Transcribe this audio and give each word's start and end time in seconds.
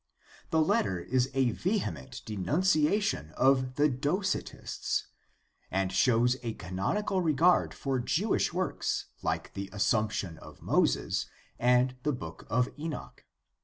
The 0.49 0.63
letter 0.63 0.99
is 0.99 1.29
a 1.35 1.51
vehement 1.51 2.23
denunciation 2.25 3.33
of 3.37 3.75
the 3.75 3.87
Docetists 3.87 5.03
and 5.69 5.91
shows 5.91 6.37
a 6.41 6.53
canonical 6.55 7.21
regard 7.21 7.71
for 7.75 7.99
Jewish 7.99 8.51
works 8.51 9.09
like 9.21 9.53
the 9.53 9.69
Assumption 9.71 10.39
of 10.39 10.59
Moses 10.63 11.27
and 11.59 11.95
the 12.01 12.13
Book 12.13 12.47
of 12.49 12.67
Enoch. 12.79 13.23